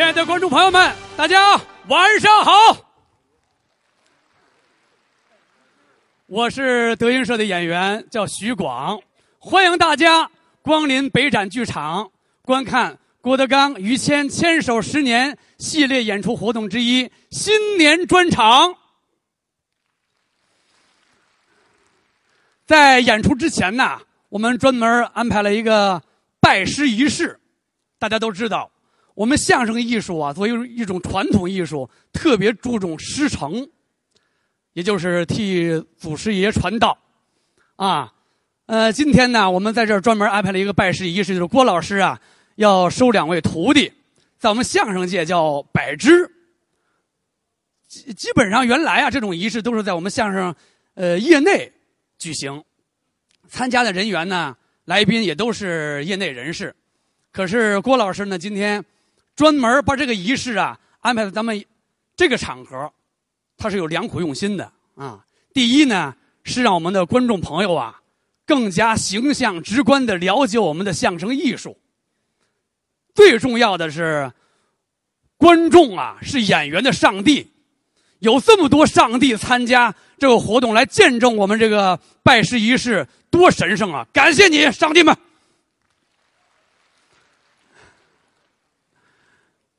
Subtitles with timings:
[0.00, 2.74] 亲爱的观众朋友们，大家晚上好！
[6.24, 8.98] 我是德云社的演员，叫徐广，
[9.38, 10.30] 欢迎大家
[10.62, 12.10] 光临北展剧场
[12.46, 18.74] 观看郭德纲、于谦牵手十年系列演出活动之一——新年专场。
[22.64, 26.02] 在演出之前呢，我们专门安排了一个
[26.40, 27.38] 拜师仪式。
[27.98, 28.70] 大家都知道，
[29.20, 33.68] 我们相声艺术啊，作为一种传统艺术，特别注重师承，
[34.72, 36.96] 也就是替祖师爷传道。
[37.76, 38.10] 啊，
[38.64, 42.18] 呃，今天呢，我们在这儿专门安排了一个拜师仪式，就是郭老师啊
[42.54, 43.92] 要收两位徒弟，
[44.38, 46.26] 在我们相声界叫拜师。
[47.88, 50.54] 基基本上原来啊，这种仪式都是在我们相声
[50.94, 51.70] 呃业内
[52.18, 52.64] 举行，
[53.48, 56.74] 参加的人员呢，来宾也都是业内人士。
[57.30, 58.82] 可是郭老师呢，今天
[59.36, 61.64] 专门把这个仪式啊安排在咱们
[62.16, 62.92] 这个场合，
[63.56, 65.24] 他是有良苦用心的啊。
[65.52, 66.14] 第一呢，
[66.44, 68.00] 是让我们的观众朋友啊
[68.46, 71.78] 更加形象直观的了解我们的相声艺术。
[73.14, 74.30] 最重要的是，
[75.36, 77.50] 观众啊是演员的上帝，
[78.20, 84.06] 有这么多上帝参加这个活动来见证我们这个拜师仪式，多神圣啊！
[84.12, 85.16] 感谢你，上帝们。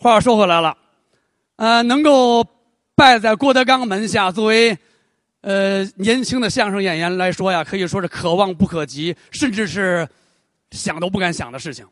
[0.00, 0.76] 话说回来了，
[1.56, 2.46] 呃，能够
[2.94, 4.78] 拜在郭德纲门下，作为
[5.40, 10.06] 呃年轻的相声演员来说呀，可以说是可望不可及，甚至是
[10.70, 11.84] 想都不敢想的事情。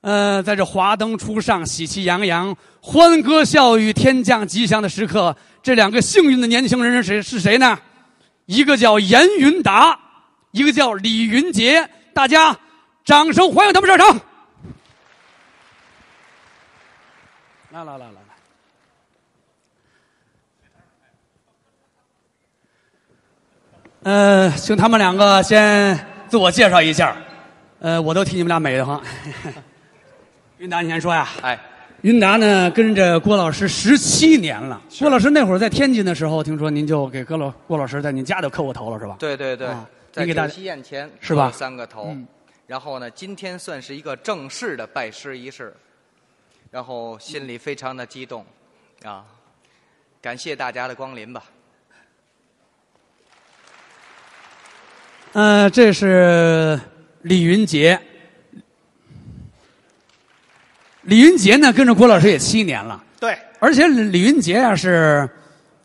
[0.00, 7.20] 呃，在这华灯初上、喜气洋洋、欢歌笑语、天降吉祥的时刻，这两个幸运的年轻人是谁？
[7.20, 7.78] 是谁呢？
[8.46, 9.98] 一个叫严云达，
[10.52, 11.86] 一个叫李云杰。
[12.14, 12.56] 大家
[13.04, 14.20] 掌声欢迎他们上场。
[17.72, 18.20] 来来来来来，
[24.04, 27.16] 呃，请他们两个先自我介绍一下。
[27.80, 29.02] 呃，我都替你们俩美得慌。
[30.58, 31.28] 云达，你先说呀。
[31.42, 31.58] 哎，
[32.02, 34.80] 云达呢，跟着郭老师十七年了。
[34.98, 39.16] 郭老师那会儿在天津的时候，听说您就给郭老郭老师在您家就磕过头了，是吧？
[39.18, 42.26] 对对对，啊在您给大家宴前是吧磕三个头，嗯
[42.66, 45.74] 然后呢，今天算是一个正式的拜师仪式，
[46.70, 48.44] 然后心里非常的激动，
[49.02, 49.24] 啊，
[50.20, 51.44] 感谢大家的光临吧。
[55.32, 56.78] 呃，这是
[57.22, 57.98] 李云杰。
[61.02, 63.02] 李云杰呢，跟着郭老师也七年了。
[63.20, 65.28] 对，而且李云杰啊、是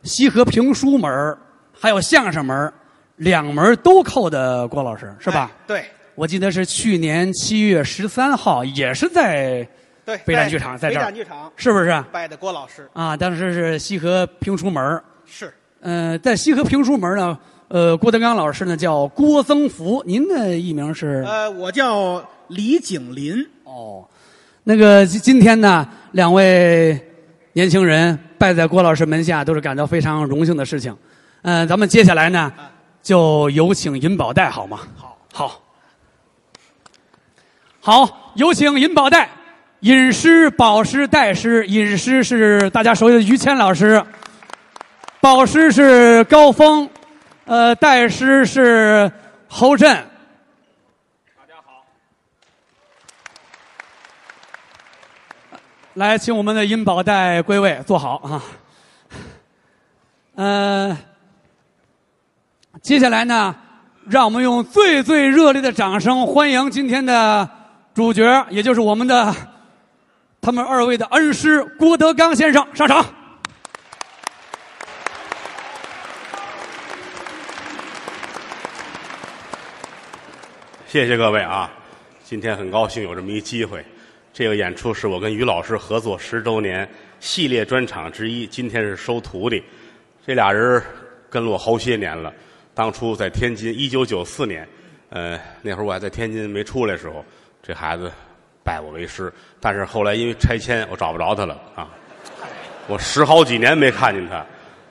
[0.03, 1.38] 西河评书门儿
[1.72, 2.74] 还有相声门儿
[3.18, 5.52] 两门儿都扣的郭老师，是吧？
[5.52, 9.68] 哎对我记得是去年七月十三号，也是在
[10.12, 13.16] 对，北展剧场在这儿北展剧场是不是拜的郭老师啊？
[13.16, 17.40] 当时是西河评书门儿是呃，在西河评书门呢，
[17.70, 21.24] 呃，郭德纲老师呢叫郭增福，您的艺名是？
[21.26, 23.34] 呃，我叫李景林，
[23.64, 24.06] 哦，
[24.66, 27.00] 那个今今天呢，两位
[27.54, 30.94] 年轻人拜在郭老师门下，都是感到非常荣幸的事情。
[31.44, 32.52] 嗯、咱们接下来呢，
[33.02, 34.82] 就有请银宝带，好吗？
[34.98, 35.62] 好，好，
[37.80, 39.30] 好，有请银宝带。
[39.81, 41.66] 引师、保师、代师。
[41.66, 44.03] 引师是大家熟悉的于谦老师，
[45.19, 46.88] 保师是高峰，
[47.46, 49.12] 呃，代师是
[49.47, 49.90] 侯震。
[51.36, 51.84] 大家好
[55.96, 58.44] 来，请我们的银宝带归位，坐好啊。
[60.36, 60.96] 呃，
[62.84, 63.56] 接下来呢，
[64.08, 67.50] 让我们用最最热烈的掌声欢迎今天的
[67.96, 69.36] 主角，也就是我们的
[70.44, 73.06] 他们二位的恩师郭德纲先生上场。
[80.88, 81.72] 谢谢各位啊！
[82.23, 83.85] 今天很高兴有这么一机会，
[84.34, 86.90] 这个演出是我跟于老师合作十周年
[87.20, 88.47] 系列专场之一。
[88.47, 89.64] 今天是收徒弟，
[90.26, 90.82] 这俩人
[91.29, 92.34] 跟了我好些年了。
[92.73, 94.67] 当初在天津，一九九四年，
[95.11, 97.23] 呃，那会儿我还在天津没出来时候，
[97.61, 98.11] 这孩子
[98.63, 99.31] 拜我为师。
[99.59, 101.87] 但是后来因为拆迁，我找不着他了啊！
[102.87, 104.43] 我十好几年没看见他，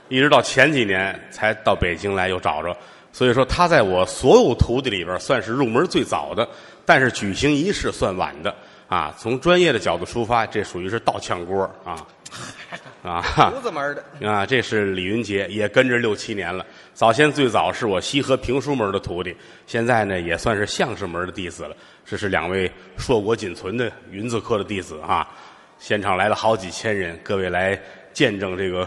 [0.08, 2.76] 一直到前几年才到北京来又找着。
[3.12, 6.49] 所以说，他在我所有徒弟里边算是入门最早的，
[6.87, 8.55] 但是举行仪式算晚的
[8.88, 9.12] 啊。
[9.19, 12.06] 从专业的角度出发，这属于是倒呛锅啊
[13.02, 13.23] 啊！
[13.55, 16.64] 胡子门的，啊，这是李云杰，也跟着六七年了。
[16.93, 19.35] 早先最早是我西河评书门的徒弟，
[19.67, 21.75] 现在呢也算是相声门的弟子了。
[22.05, 25.26] 这是两位硕果仅存的云字科的弟子啊。
[25.79, 27.81] 现场来了好几千人，各位来
[28.12, 28.87] 见证这个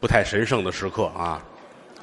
[0.00, 1.42] 不太神圣的时刻啊！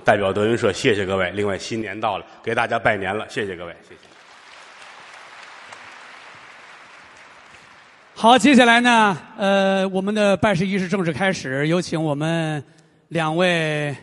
[0.06, 1.32] 代表德云社谢谢各位。
[1.32, 4.07] 另外，新年到了，给大家拜年了，谢谢各位，谢谢。
[8.20, 12.64] 好，接下来呢，呃，我们的拜师仪式正式开始，有请我们
[13.10, 13.96] 两位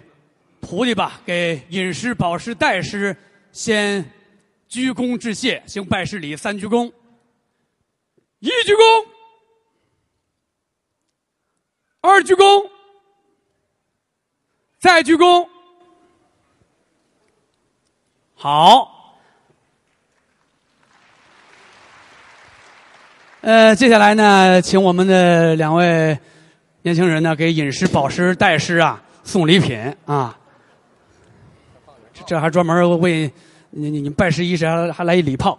[0.61, 3.17] 徒弟吧，给引师、保师、代师
[3.51, 4.09] 先
[4.69, 6.93] 鞠躬致谢，行拜师礼三鞠躬，
[8.39, 9.07] 一鞠躬，
[12.01, 12.71] 二鞠躬，
[14.79, 15.49] 再鞠躬。
[18.37, 18.94] 好，
[23.45, 26.19] 呃，接下来呢，请我们的两位
[26.81, 30.35] 年轻人呢，给饮食、保湿、代师啊送礼品啊。
[32.15, 33.31] 这这还专门为
[33.69, 35.59] 你你你拜师仪式还还来一礼炮，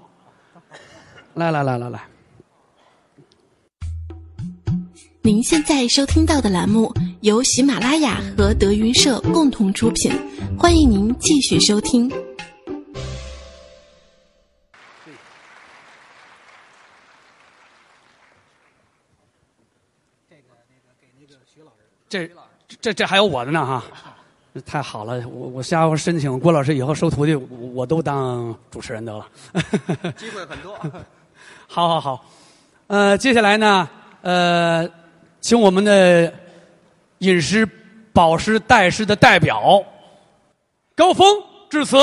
[1.35, 2.01] 来来来来来。
[5.21, 6.91] 您现在收听到的栏目
[7.21, 10.11] 由喜马拉雅和德云社共同出品，
[10.57, 12.11] 欢迎您继续收听。
[22.07, 22.29] 这
[22.81, 23.83] 这这还有我的呢哈，
[24.65, 25.27] 太好了！
[25.27, 29.27] 我我下回申请郭老师以后收徒弟，我我都当主持人得了。
[30.15, 30.77] 机会很多。
[31.67, 32.25] 好好好，
[32.87, 33.89] 呃，接下来呢，
[34.21, 34.87] 呃，
[35.41, 36.31] 请我们的
[37.19, 37.67] 饮食、
[38.13, 39.83] 保湿、代师的代表
[40.95, 41.27] 高峰
[41.69, 41.97] 致辞。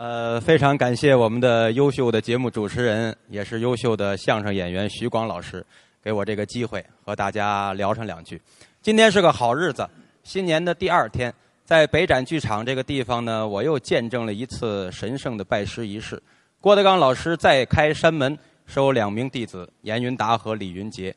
[0.00, 5.62] 呃，非常感谢我们的优秀的节目主持人，也是优秀的相声演员徐广老师，
[6.02, 8.40] 给我这个机会和大家聊上两句。
[8.80, 9.86] 今天是个好日子，
[10.24, 11.30] 新年的第二天，
[11.66, 16.18] 在北展剧场这个地方呢，我又见证了一次神圣的拜师仪式。
[16.62, 21.14] 郭德纲老师再开山门，收两名弟子严云达和李云杰。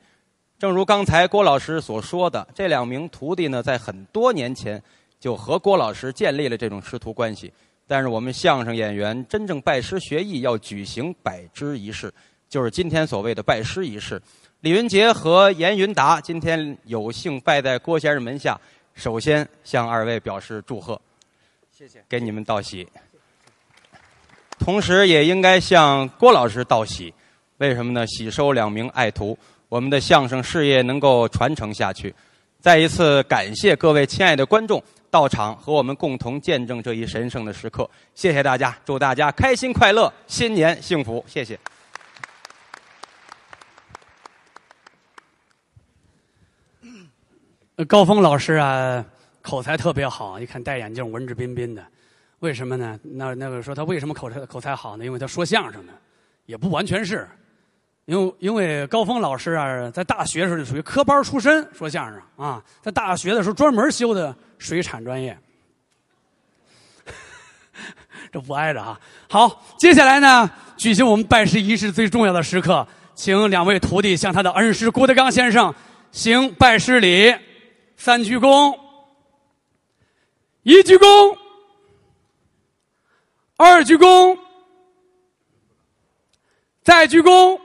[0.59, 4.83] 正如刚才郭老师所说的，这两名徒弟呢，在很多年前
[5.21, 7.50] 就和郭老师建立了这种师徒关系。
[7.88, 12.12] 但是我们相声演员真正拜师学艺要举行拜师仪式，
[12.47, 14.21] 就是今天所谓的拜师仪式。
[14.62, 18.59] 李云杰和严云达今天有幸拜在郭先生门下，
[18.94, 21.00] 首先向二位表示祝贺，
[21.71, 22.03] 谢谢。
[22.07, 22.88] 给你们道喜。
[24.57, 27.13] 同时也应该向郭老师道喜，
[27.57, 28.07] 为什么呢？
[28.07, 29.38] 喜收两名爱徒，
[29.68, 32.15] 我们的相声事业能够传承下去。
[32.62, 34.81] 再一次感谢各位亲爱的观众。
[35.13, 41.60] 到场和我们共同见证这一神圣的时刻，谢谢大家，祝大家开心快乐，新年幸福，谢谢。
[47.88, 49.06] 高峰老师啊，
[49.44, 51.86] 口才特别好，一看戴眼镜，文质彬彬的。
[52.39, 53.00] 为什么呢？
[53.04, 55.06] 那那个说他为什么口才口才好呢？
[55.06, 55.94] 因为他说相声的，
[56.48, 57.30] 也不完全是。
[58.05, 65.38] 因为因为高峰老师啊，在大学时候就属于科班出身，说相声啊，在大学的时候专门修的水产专业，
[68.29, 69.00] 这不挨着啊。
[69.29, 72.85] 好，接下来呢，举行我们拜师仪式最重要的时刻，
[73.15, 75.73] 请两位徒弟向他的恩师郭德纲先生
[76.11, 77.33] 行拜师礼，
[77.95, 78.77] 三鞠躬，
[80.63, 81.38] 一鞠躬，
[83.55, 84.38] 二鞠躬，
[86.83, 87.62] 再鞠躬。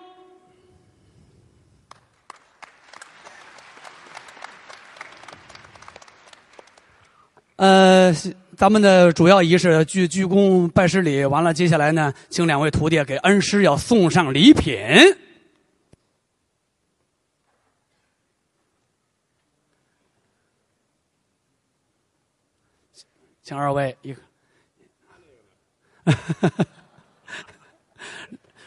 [7.59, 8.15] 呃，
[8.57, 14.79] 咱们的主要仪式鞠鞠躬拜师礼完了，接下来呢，请两位徒弟给恩师要送上礼品，
[23.43, 24.21] 请二位一个，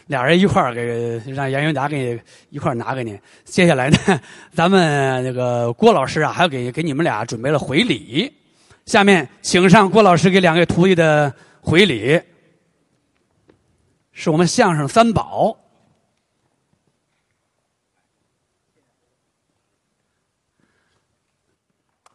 [0.07, 3.17] 俩人一块儿给让杨云达给一块儿拿给你。
[3.45, 3.97] 接下来呢，
[4.53, 8.29] 咱们那个郭老师啊，还给给你们俩准备了回礼。
[8.91, 12.21] 下面，请上郭老师给两位徒弟的回礼，
[14.11, 15.57] 是我们相声三宝。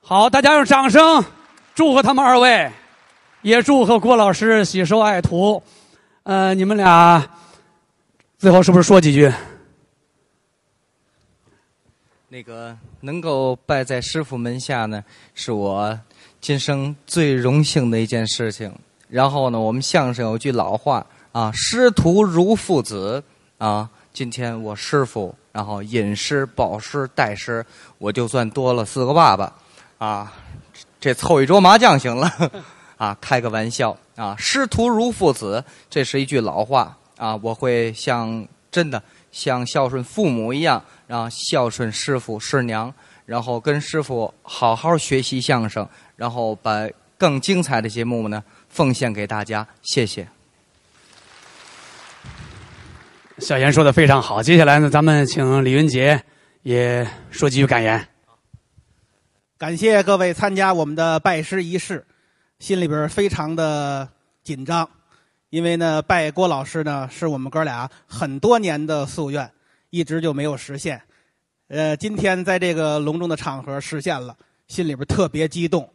[0.03, 1.25] 好，大家用掌声
[1.75, 2.71] 祝贺他们二位，
[3.41, 5.63] 也祝贺郭老师喜收爱徒。
[6.25, 7.27] 呃，你们俩
[8.37, 9.33] 最后是不是说几句？
[12.29, 15.03] 那个能够拜在师傅门下呢，
[15.33, 15.99] 是我。
[16.47, 18.73] 今生最荣幸的一件事情。
[19.09, 23.21] 然后呢，我们相声有句老话啊，“师徒如父子”
[23.59, 23.91] 啊。
[24.13, 27.67] 今天我师傅，然后引师、保师、带师，
[27.99, 29.53] 我就算多了四个爸爸
[29.99, 30.33] 啊。
[31.01, 32.31] 这凑一桌麻将行了
[32.97, 42.95] 啊，开个玩笑啊，“师徒如父子”，这是一句老话啊，我会像真的像孝顺父母一样，然后孝顺师傅师娘，
[43.27, 49.67] 然后跟师傅好好学习相声，然后把更精彩的节目呢奉献给大家。
[49.83, 50.27] 谢谢。
[53.39, 54.43] 小严说的非常好。
[54.43, 56.23] 接下来呢，咱们请李云杰
[56.63, 58.09] 也说几句感言。
[59.59, 62.07] 感谢各位参加我们的拜师仪式，
[62.59, 64.09] 心里边非常的
[64.43, 64.89] 紧张，
[65.51, 69.51] 因为呢，拜郭老师呢是我们哥俩很多年的夙愿，
[69.91, 71.03] 一直就没有实现。
[71.69, 74.37] 呃，今天在这个隆重的场合实现了，
[74.69, 75.89] 心里边特别激动。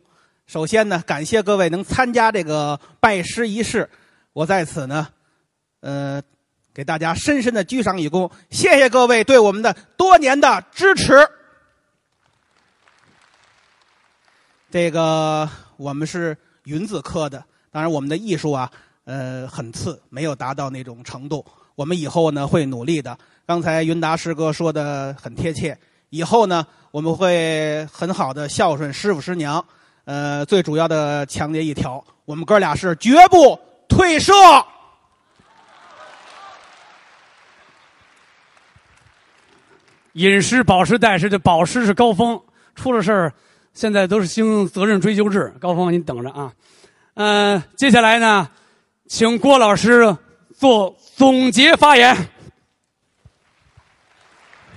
[0.46, 3.90] 首先呢，感谢各位能参加这个拜师仪式，
[4.34, 5.08] 我在此呢，
[5.82, 6.22] 呃。
[6.74, 11.28] 给大家深深的鞠上一躬，谢谢各位对我们的多年的支持。
[14.70, 18.72] 这个我们是云字科的，当然我们的艺术啊，
[19.04, 21.46] 呃，很次，没有达到那种程度。
[21.75, 23.18] 我们以后呢会努力的。
[23.51, 25.77] 刚才云达师哥说的很贴切，
[26.10, 29.62] 以后呢我们会很好的孝顺师傅师娘。
[30.05, 34.34] 呃，最主要的强调一条，我们哥俩是绝不退社。
[40.13, 42.41] 饮食保时代师的保师是高峰，
[42.74, 43.34] 出了事儿，
[43.74, 45.53] 现在都是兴责任追究制。
[45.60, 46.53] 高峰，您等着啊。
[47.15, 48.50] 嗯，接下来呢，
[49.10, 50.15] 请郭老师
[50.58, 52.15] 做总结发言。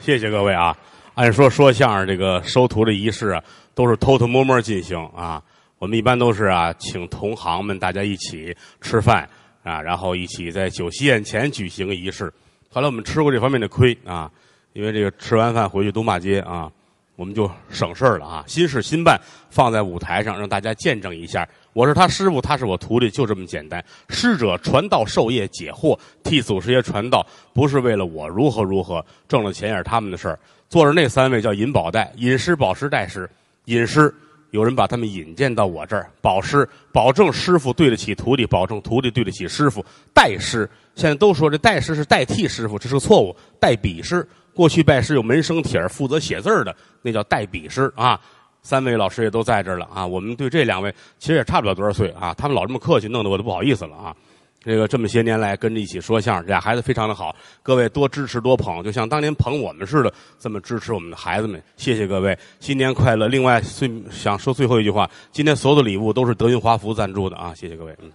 [0.05, 0.77] 谢谢各位啊。
[1.15, 3.43] 按说说相声这个收徒的仪式啊，
[3.75, 5.43] 都是偷偷摸摸进行啊。
[5.79, 9.27] 我们一般都是啊，请同行们大家一起吃饭
[9.63, 12.31] 啊，然后一起在酒席宴前举行仪式。
[12.69, 14.31] 后来我们吃过这方面的亏啊。
[14.75, 16.71] 因为这个吃完饭回去东骂街啊，
[17.17, 18.45] 我们就省事儿了啊。
[18.47, 21.49] 新事新办，放在舞台上让大家见证一下。
[21.73, 23.85] 我是他师傅，他是我徒弟，就这么简单。
[24.09, 30.39] 师者，传道授业解惑，替祖师爷传道，不是为了我如何如何，挣了钱也是他们的事儿。
[30.69, 33.29] 坐着那三位叫引宝带，引师、宝师、带师。
[33.67, 34.13] 引师，
[34.51, 39.85] 有人把他们引荐到我这儿；宝师，保证师傅对得起徒弟，保证徒弟对得起师傅。
[40.13, 43.35] 代师，现在都说这代师是代替师傅，这是个错误。
[43.61, 44.27] 代笔师。
[44.55, 48.19] 过去拜师有门生帖负责写字的，那叫代笔师啊。
[48.63, 50.07] 三位老师也都在这儿了啊。
[50.07, 54.17] 我们对这两位其实也差不了多少岁啊，他们老这么客气，弄得我都不好意思了啊。
[54.61, 61.63] 这个这么些年来跟着一起说相声，俩孩子非常的好，各位多支持多捧，就像当年捧我们似的，这么支持我们的孩子们。
[61.77, 63.29] 谢谢各位，新年快乐！
[63.29, 67.95] 另外，最想说最后一句话，今天所有的礼物都是德云华福赞助的啊，谢谢各位。
[68.01, 68.11] 嗯。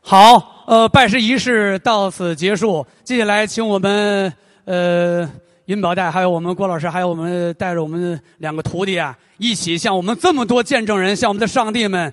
[0.00, 2.86] 好，呃，拜师仪式到此结束。
[3.02, 4.32] 接下来，请我们
[4.64, 5.30] 呃
[5.66, 12.10] 尹宝带，还有我们郭老师，还有我们带着我们两个徒弟啊，一起向我们这么多见证人，向我们的上帝们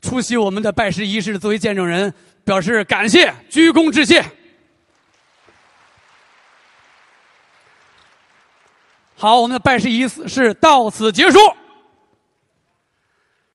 [0.00, 2.10] 出席我们的拜师仪式，作为见证人
[2.42, 4.24] 表示感谢，鞠躬致谢。
[9.14, 11.38] 好，我们的拜师仪式到此结束。